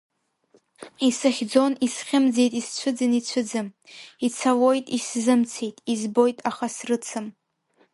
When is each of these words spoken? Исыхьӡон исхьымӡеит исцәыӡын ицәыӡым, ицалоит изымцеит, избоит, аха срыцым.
Исыхьӡон 1.07 1.73
исхьымӡеит 1.85 2.53
исцәыӡын 2.59 3.11
ицәыӡым, 3.19 3.67
ицалоит 4.25 4.85
изымцеит, 4.97 5.75
избоит, 5.93 6.37
аха 6.49 6.67
срыцым. 6.75 7.25